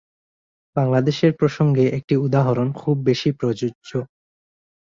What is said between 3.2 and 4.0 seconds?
প্রযোজ্য।